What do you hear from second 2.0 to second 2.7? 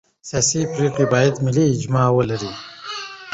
ولري